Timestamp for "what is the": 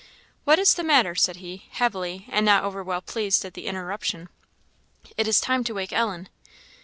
0.45-0.83